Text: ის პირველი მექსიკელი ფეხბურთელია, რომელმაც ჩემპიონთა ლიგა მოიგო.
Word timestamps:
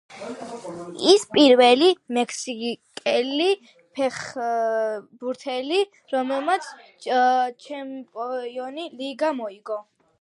ის 1.09 1.25
პირველი 1.35 1.89
მექსიკელი 2.17 3.51
ფეხბურთელია, 3.99 5.85
რომელმაც 6.15 6.71
ჩემპიონთა 7.69 8.69
ლიგა 9.05 9.33
მოიგო. 9.45 9.79